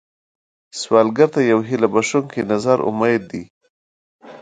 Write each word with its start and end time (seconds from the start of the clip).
سوالګر 0.79 1.29
ته 1.35 1.41
یو 1.51 1.59
هيله 1.69 1.87
بښونکی 1.93 2.41
نظر 2.51 2.77
امید 2.89 3.21
دی 3.31 3.43